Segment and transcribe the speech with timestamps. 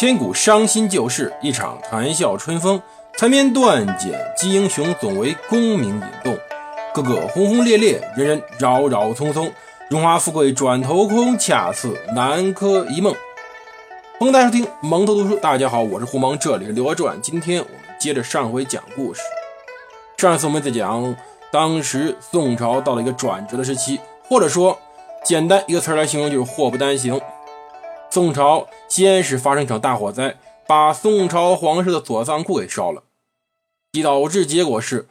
[0.00, 2.80] 千古伤心旧事，一场谈笑春风。
[3.18, 6.34] 残篇断简击英雄，总为功名引动。
[6.94, 9.52] 个个轰轰烈烈，人人扰扰匆匆。
[9.90, 13.14] 荣华富贵转头空，恰似南柯一梦。
[14.18, 15.36] 欢迎大家收听蒙头读书。
[15.36, 17.18] 大家好，我是胡蒙，这里是《刘娥传》。
[17.20, 19.20] 今天我们接着上回讲故事。
[20.16, 21.14] 上次我们在讲，
[21.52, 24.78] 当时宋朝到了一个转折的时期，或者说，
[25.26, 27.20] 简单一个词来形容，就是祸不单行。
[28.12, 33.04] 宋朝先是发生一场大火灾，把宋朝皇室的左仓库给烧了，
[34.02, 35.06] 导致结果是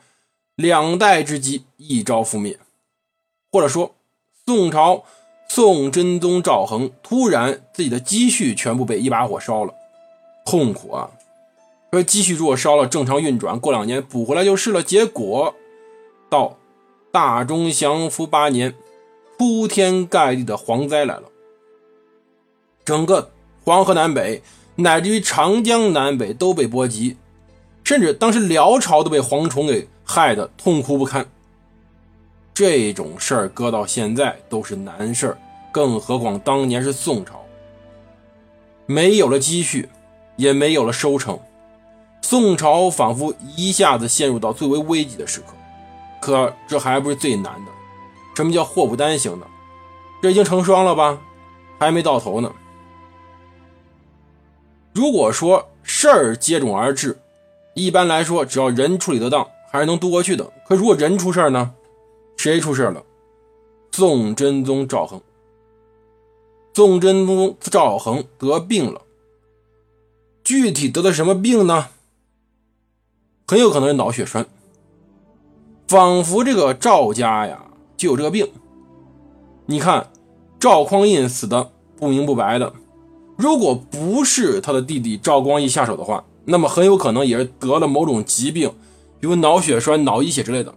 [0.55, 2.59] 两代之基一朝覆灭。
[3.51, 3.95] 或者说，
[4.45, 5.05] 宋朝
[5.47, 9.73] 宋真宗赵恒突然自己的积蓄全部被一把火烧了，
[10.45, 11.11] 痛苦啊！
[11.91, 14.83] 说积蓄如果烧了，正常运转，过两年补回来就是了。
[14.83, 15.55] 结果
[16.29, 16.57] 到
[17.11, 18.75] 大中祥符八年，
[19.37, 21.23] 铺天盖地的蝗灾来了。
[22.89, 23.29] 整个
[23.63, 24.41] 黄河南北，
[24.77, 27.15] 乃至于长江南北都被波及，
[27.83, 31.23] 甚至当时辽朝都被蝗虫给害得痛苦不堪。
[32.51, 35.37] 这种事儿搁到现在都是难事儿，
[35.71, 37.45] 更何况当年是宋朝，
[38.87, 39.87] 没有了积蓄，
[40.35, 41.39] 也没有了收成，
[42.23, 45.53] 宋朝仿佛一下子陷入到最为危急的时刻。
[46.19, 47.71] 可这还不是最难的，
[48.35, 49.45] 什么叫祸不单行呢？
[50.23, 51.19] 这已经成双了吧？
[51.77, 52.51] 还没到头呢。
[54.99, 57.17] 如果说事儿接踵而至，
[57.73, 60.51] 一般来说，只要人处理得当，还是能渡过去的。
[60.67, 61.71] 可如果人出事儿呢？
[62.35, 63.01] 谁出事了？
[63.93, 65.21] 宋真宗赵恒。
[66.73, 69.03] 宋真宗赵恒得病了，
[70.43, 71.87] 具体得的什么病呢？
[73.47, 74.45] 很有可能是脑血栓。
[75.87, 77.63] 仿佛这个赵家呀
[77.95, 78.51] 就有这个病。
[79.65, 80.11] 你看，
[80.59, 82.73] 赵匡胤死的不明不白的。
[83.39, 88.69] 如果不是他的弟弟赵光义下手的话，那么很有可能也是得了某种疾病，
[89.17, 90.75] 比如脑血栓、脑溢血之类的。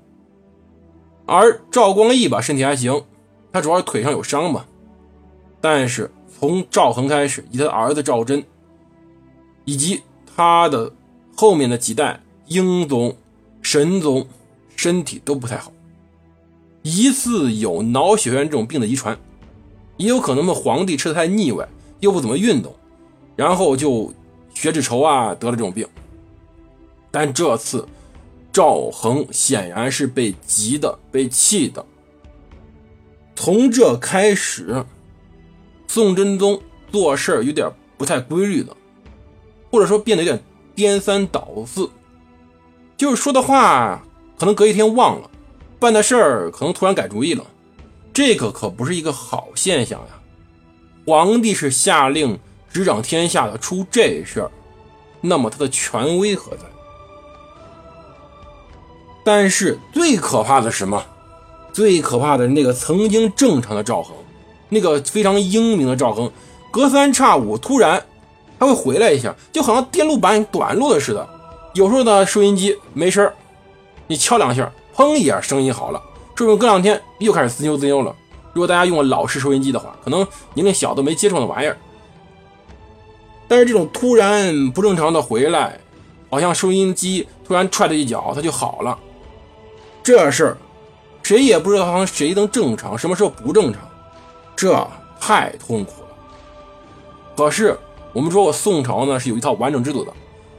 [1.27, 3.03] 而赵光义吧，身体还行，
[3.53, 4.65] 他主要是腿上有伤嘛。
[5.61, 6.09] 但是
[6.39, 8.45] 从赵恒开始，以他的儿子赵祯，
[9.65, 10.01] 以及
[10.37, 10.93] 他的
[11.35, 13.17] 后面的几代英宗、
[13.61, 14.25] 神宗，
[14.77, 15.73] 身体都不太好，
[16.83, 19.19] 疑似有脑血栓这种病的遗传，
[19.97, 21.69] 也有可能们皇帝吃的太腻歪。
[22.03, 22.75] 又不怎么运动，
[23.37, 24.13] 然后就
[24.53, 25.89] 血脂稠啊，得了这种病。
[27.13, 27.87] 但这次
[28.53, 31.85] 赵恒显然是被急的、被气的。
[33.37, 34.85] 从这开始，
[35.87, 38.77] 宋真宗做事有点不太规律了，
[39.71, 40.43] 或者说变得有点
[40.75, 41.89] 颠三倒四，
[42.97, 44.03] 就是说的话
[44.37, 45.31] 可能隔一天忘了，
[45.79, 47.47] 办的事儿可能突然改主意了，
[48.13, 50.19] 这个可不是一个好现象呀。
[51.05, 52.39] 皇帝是下令
[52.73, 54.51] 执掌天下的，出这事儿，
[55.21, 56.63] 那么他的权威何在？
[59.25, 61.03] 但是最可怕的是什么？
[61.73, 64.15] 最可怕的是那个曾经正常的赵恒，
[64.69, 66.31] 那个非常英明的赵恒，
[66.71, 68.05] 隔三差五突然
[68.59, 71.29] 他会回来一下，就好像电路板短路了似的。
[71.75, 73.29] 有时候呢，收音机没声
[74.07, 76.01] 你敲两下，砰一下，声音好了。
[76.35, 78.15] 说不定隔两天又开始自修自修了。
[78.53, 81.77] 如果大家用了老式收音机的话，可能您那小都没接触那玩意儿。
[83.49, 85.79] 但是这种突然不正常的回来，
[86.31, 88.99] 好像收音机突然踹了一脚，它就好了。
[90.03, 90.57] 这事儿
[91.23, 93.81] 谁也不知道谁能正常，什么时候不正常，
[94.57, 94.87] 这
[95.21, 96.09] 太痛苦了。
[97.37, 97.79] 可是
[98.13, 100.13] 我们说我，宋朝呢是有一套完整制度的。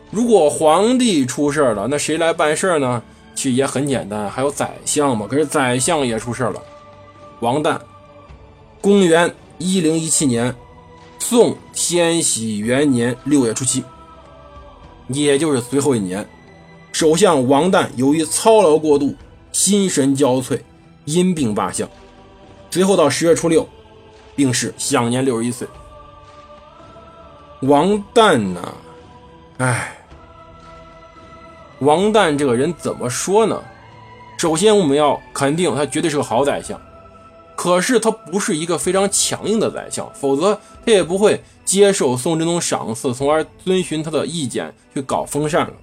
[0.09, 3.01] 如果皇帝出事了，那谁来办事呢？
[3.35, 5.25] 其实也很简单，还有宰相嘛。
[5.27, 6.61] 可是宰相也出事了。
[7.43, 7.77] 王旦，
[8.79, 10.55] 公元一零一七年，
[11.19, 13.83] 宋天禧元年六月初七，
[15.09, 16.25] 也就是随后一年，
[16.93, 19.13] 首相王旦由于操劳过度，
[19.51, 20.57] 心神交瘁，
[21.03, 21.85] 因病罢相。
[22.71, 23.67] 随后到十月初六，
[24.37, 25.67] 病逝，享年六十一岁。
[27.63, 28.73] 王旦呢？
[29.57, 29.97] 哎，
[31.79, 33.61] 王旦这个人怎么说呢？
[34.37, 36.79] 首先，我们要肯定他绝对是个好宰相。
[37.55, 45.73] 可是他不是一个非常强硬的宰相，否则他也不会接受宋真宗赏赐，从而遵循他的意见去搞封禅了。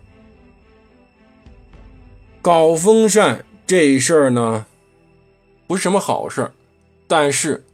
[2.42, 4.66] 搞封禅这事儿呢，
[5.66, 6.50] 不是什么好事
[7.06, 7.64] 但是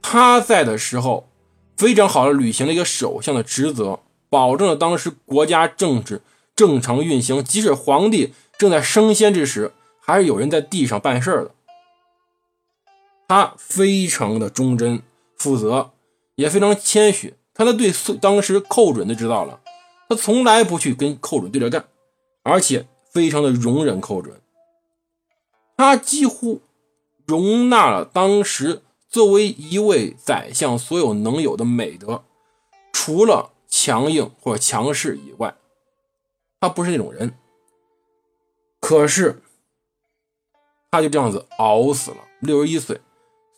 [0.00, 1.28] 他在的时候，
[1.76, 4.00] 非常好的履行了一个首相的职责，
[4.30, 6.22] 保证了当时国家政治
[6.54, 11.50] 正常运行，即使皇帝正在升仙之时，还是有人在地上办事的。
[13.28, 15.02] 他非常的忠贞
[15.36, 15.92] 负责，
[16.36, 19.60] 也非常谦虚，他的对当时寇准就知道了，
[20.08, 21.88] 他从来不去跟寇准对着干，
[22.42, 24.40] 而且非常的容忍寇准。
[25.76, 26.62] 他几乎
[27.26, 32.24] 容纳了当时作为一位宰相所有能有的美德，
[32.92, 35.54] 除了强硬或者强势以外，
[36.60, 37.36] 他不是那种人。
[38.80, 39.42] 可是，
[40.90, 43.00] 他就这样子熬死了，六十一岁。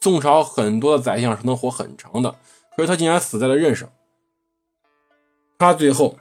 [0.01, 2.37] 宋朝很多的宰相是能活很长的，
[2.77, 3.91] 可是他竟然死在了任上。
[5.59, 6.19] 他最后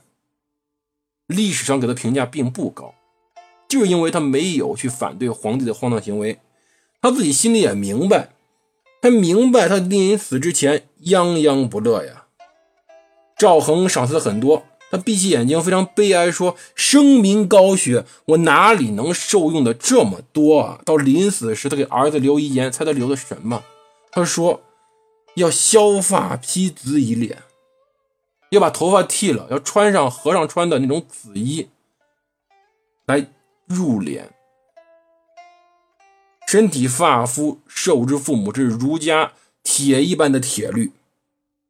[1.28, 2.96] 历史上给他评价并不高，
[3.68, 6.40] 就是因为他没有去反对皇帝的荒唐行为。
[7.02, 8.30] 他自己心里也明白，
[9.02, 12.26] 他明白他临死之前泱泱不乐呀。
[13.38, 14.66] 赵恒赏赐了很多。
[14.90, 23.64] 他闭起眼睛，非常悲哀，说：“声名高学，我哪里能受用的这么多啊？”到临死时，他给儿子留遗言，猜他留的什么？
[24.12, 24.62] 他说
[25.36, 27.44] ：“要削发披紫以脸，
[28.52, 31.68] 要把头发剃了，要穿上和尚穿的那种紫衣
[33.06, 33.28] 来
[33.66, 34.24] 入殓，
[36.48, 39.34] 身体发肤受之父母之儒家
[39.64, 40.94] 铁一般的铁律。”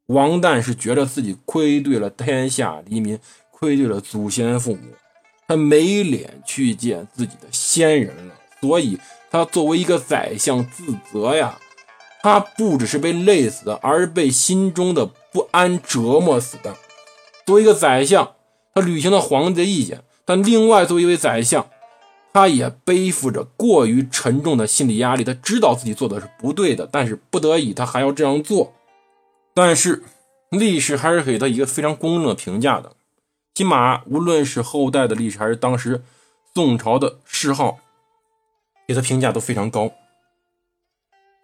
[0.07, 3.19] 王旦是觉得自己愧对了天下黎民，
[3.51, 4.81] 愧对了祖先父母，
[5.47, 8.97] 他没脸去见自己的先人了，所以
[9.29, 11.57] 他作为一个宰相自责呀。
[12.23, 16.75] 他不只是被累死的，而是被心中的不安折磨死的。
[17.45, 18.33] 作为一个宰相，
[18.73, 21.67] 他履行了皇帝的意见，但另外作为一位宰相，
[22.33, 25.23] 他也背负着过于沉重的心理压力。
[25.23, 28.73] 他知道自己做的是不对的，但是不得已，他还要这样做。
[29.59, 30.03] 但是，
[30.51, 32.95] 历史还是给他一个非常公正的评价的，
[33.55, 36.03] 起码无论是后代的历史，还是当时
[36.53, 37.79] 宋朝的谥号，
[38.87, 39.91] 给他评价都非常高。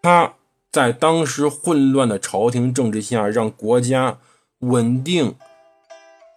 [0.03, 0.35] 他
[0.71, 4.19] 在当时混乱的朝廷政治下，让国家
[4.59, 5.33] 稳定、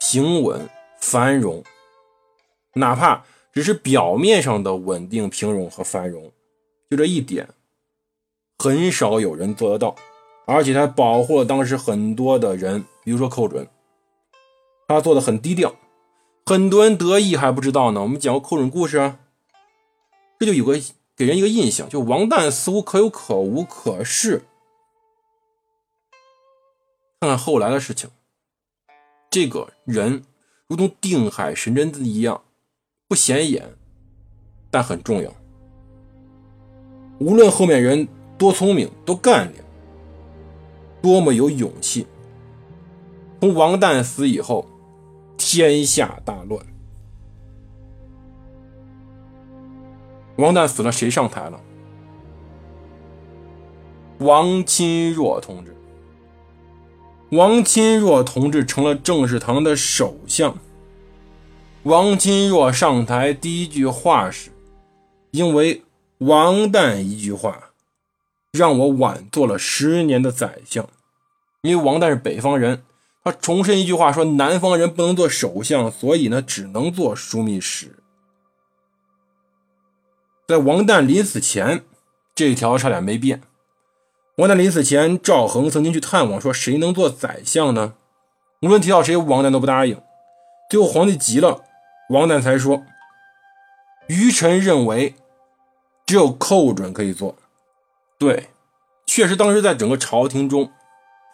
[0.00, 1.62] 平稳、繁荣，
[2.76, 6.32] 哪怕只是表面上的稳定、平庸和繁荣，
[6.88, 7.50] 就这一点，
[8.58, 9.94] 很少有人做得到。
[10.46, 13.68] 而且他保护了当时很多的人，比如说寇准，
[14.86, 15.74] 他做的很低调，
[16.46, 18.00] 很多人得意还不知道呢。
[18.02, 19.16] 我们讲过寇准故事，
[20.38, 20.80] 这就有个
[21.16, 23.64] 给人一个印象，就王旦似乎可有可无。
[23.64, 24.44] 可是
[27.20, 28.08] 看看后来的事情，
[29.28, 30.22] 这个人
[30.68, 32.42] 如同定海神针一样，
[33.08, 33.74] 不显眼，
[34.70, 35.34] 但很重要。
[37.18, 38.06] 无论后面人
[38.38, 39.65] 多聪明，多干练。
[41.02, 42.06] 多么有勇气！
[43.40, 44.66] 从王旦死以后，
[45.36, 46.60] 天下大乱。
[50.36, 51.60] 王旦死了，谁上台了？
[54.18, 55.76] 王钦若同志。
[57.30, 60.56] 王钦若同志成了政事堂的首相。
[61.82, 64.50] 王钦若上台第一句话是
[65.30, 65.82] ：“因为
[66.18, 67.65] 王旦一句话，
[68.56, 70.88] 让我晚做了十年的宰相。”
[71.62, 72.82] 因为王旦是北方人，
[73.24, 77.96] 他重申一句话说：“南方人不能做首相，所以呢，只能做枢密使。”
[80.46, 81.84] 在王旦临死前，
[82.34, 83.42] 这条差点没变。
[84.36, 87.94] 王旦临死前，赵恒曾经去探望，说：“谁能做宰相呢？”
[88.62, 90.00] 无论提到谁，王旦都不答应。
[90.70, 91.64] 最后皇帝急了，
[92.10, 92.84] 王旦才说
[94.06, 95.14] ：“余臣认为，
[96.06, 97.36] 只有寇准可以做。”
[98.18, 98.48] 对，
[99.06, 100.70] 确实，当时在整个朝廷中。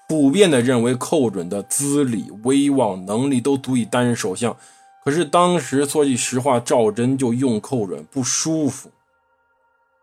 [0.09, 4.55] 普遍的认为寇准的资历、威望、能力都足以担任首相，
[5.03, 8.91] 可是当时说句实话，赵祯就用寇准不舒服。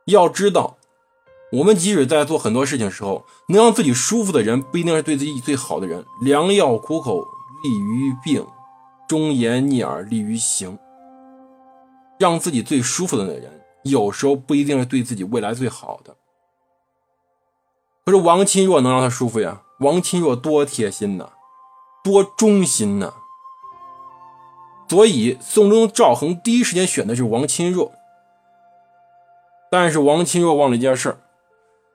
[0.05, 0.77] 要知道，
[1.51, 6.03] 我们即使在做很多事情时候，能让自己舒服的人，不一定是对自己最好的人。
[6.23, 7.23] 良药苦口
[7.63, 8.43] 利于病，
[9.07, 10.79] 忠言逆耳利于行。
[12.17, 16.15] 让自己最舒服的那人，有时候不一定是对自己未来最好的。
[18.09, 19.61] 可是王钦若能让他舒服呀？
[19.81, 21.29] 王钦若多贴心呐，
[22.03, 23.13] 多忠心呐，
[24.87, 27.91] 所以宋中赵恒第一时间选的是王钦若。
[29.69, 31.19] 但是王钦若忘了一件事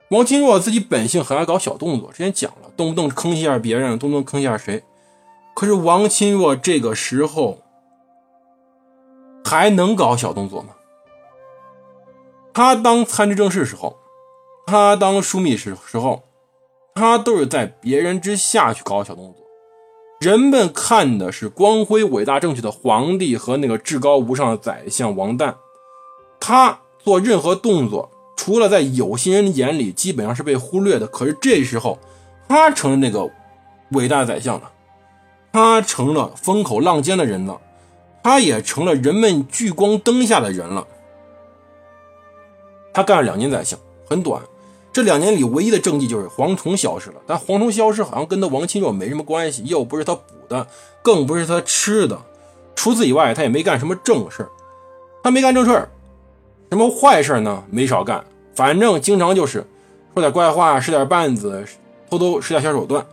[0.07, 4.85] 王钦若自己本性很爱搞小动作，之前讲了，动不动坑一下别人，动不动坑一下谁。
[5.53, 7.57] 可是王钦若这个时候
[9.43, 10.69] 还能搞小动作吗？
[12.53, 13.97] 他当参知政事时候，
[14.65, 16.23] 他当枢密使时候。
[16.97, 19.45] 他都是在别人之下去搞小动作，
[20.21, 25.55] 人们看的是光辉伟大正确的皇帝和那个至高无上的宰相王旦，
[26.39, 31.05] 他做任何动作，除了在有心人眼里基本上是被忽略的。
[31.05, 31.99] 可是这时候，
[32.47, 33.29] 他成了那个
[33.91, 34.71] 伟大宰相了，
[35.51, 37.59] 他成了风口浪尖的人了，
[38.23, 40.87] 他也成了人们聚光灯下的人了。
[42.93, 44.41] 他干了两年宰相，很短。
[44.95, 47.15] 这两年里，唯一的政绩就是蝗虫消失了。
[47.27, 50.65] 但蝗虫消失好像跟他王钦若没什么关系，又不是他捕的，
[51.01, 52.17] 更不是他吃的。
[52.77, 54.47] 除此以外，他也没干什么正事
[55.21, 55.89] 他没干正事
[56.71, 57.61] 什么坏事呢？
[57.69, 58.23] 没少干。
[58.55, 59.67] 反正经常就是
[60.13, 61.65] 说点怪话，使点绊子，
[62.09, 63.05] 偷偷使点小手段，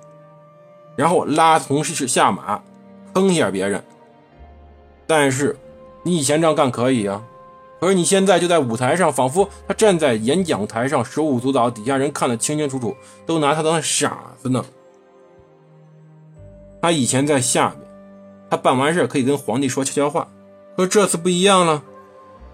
[0.94, 2.62] 然后拉同事下马，
[3.12, 3.82] 坑一下别人。
[5.04, 5.58] 但是
[6.04, 7.20] 你以前这样干可以啊。
[7.82, 12.96] 可是你现在就在舞台上，仿佛他站在演讲台上，手舞足蹈，底下人看得清清楚楚，
[13.26, 14.64] 都拿他当傻子呢。
[16.80, 17.80] 他以前在下面，
[18.48, 20.28] 他办完事可以跟皇帝说悄悄话，
[20.76, 21.82] 可这次不一样了，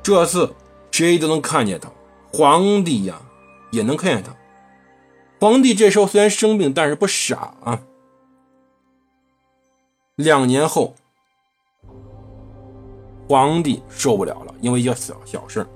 [0.03, 0.55] 这次
[0.91, 1.91] 谁都能看见他，
[2.33, 3.21] 皇帝呀
[3.71, 4.35] 也能看见他。
[5.41, 7.83] 皇帝这时候虽然生病，但是不傻啊。
[10.17, 10.95] 两年后。
[13.29, 15.67] 皇帝受不了了，因为一个小小事。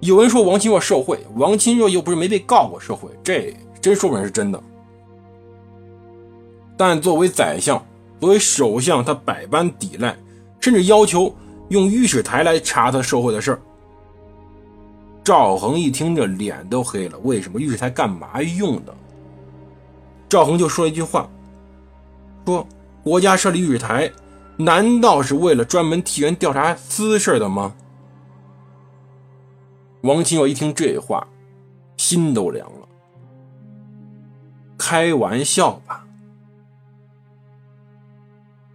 [0.00, 4.62] 有人说王钦若受贿，王钦若又不是没被告过受贿，这真说不准是真的。
[6.76, 7.82] 但作为宰相，
[8.20, 10.14] 作为首相，他百般抵赖，
[10.60, 11.34] 甚至要求
[11.70, 13.60] 用御史台来查他受贿的事儿。
[15.24, 17.18] 赵恒一听，这脸都黑了。
[17.20, 18.94] 为什么御史台干嘛用的？
[20.28, 21.28] 赵恒就说了一句话
[22.44, 22.66] ：“说
[23.04, 24.10] 国家设立御史台。”
[24.56, 27.74] 难道是为了专门替人调查私事的吗？
[30.02, 31.26] 王钦若一听这话，
[31.96, 32.88] 心都凉了。
[34.76, 36.04] 开玩笑吧！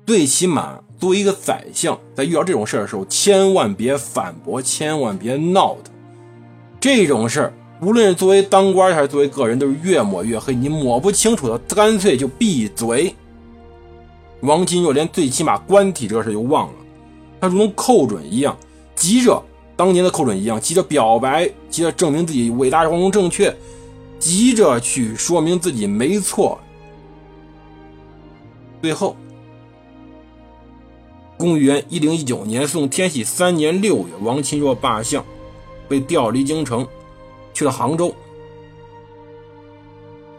[0.06, 5.94] 最起码作为一个宰相，在遇到这种事的时候，千万别反驳，千万别闹腾。
[6.80, 10.56] 这种事儿，无论是作为当官还是作为个人，都是越抹越黑。
[10.56, 13.14] 你抹不清楚的，干脆就闭嘴。
[14.42, 16.74] 王钦若连最起码官体这事又忘了，
[17.42, 18.56] 他如同寇准一样，
[18.96, 19.44] 急着
[19.76, 23.56] 当年的寇准一样，急着表白，急着证明自己伟大光荣正确，
[24.20, 26.60] 急着去说明自己没错。
[28.82, 29.16] 最后，
[31.36, 35.26] 公元一零一九年宋天禧三年六月，王钦若罢相，
[35.90, 36.88] 被调离京城，
[37.54, 38.14] 去了杭州。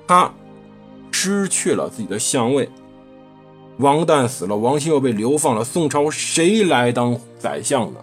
[0.07, 0.33] 他
[1.11, 2.69] 失去了自己的相位。
[3.79, 5.65] 王旦死了，王兴又被流放了。
[5.65, 8.01] 宋朝谁来当宰相呢？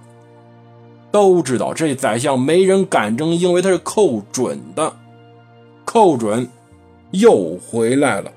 [1.12, 4.94] 都知道这宰相没人敢争，因为他是寇准的。
[5.86, 6.50] 寇准
[7.12, 8.32] 又回来了。